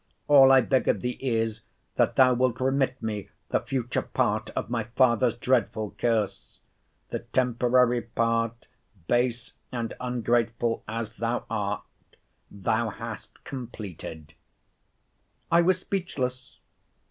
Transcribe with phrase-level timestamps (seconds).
[0.27, 1.61] —All I beg of thee is,
[1.95, 6.59] that thou wilt remit me the future part of my father's dreadful curse!
[7.11, 8.67] the temporary part,
[9.05, 11.83] base and ungrateful as thou art!
[12.49, 14.33] thou hast completed!
[15.51, 16.57] I was speechless!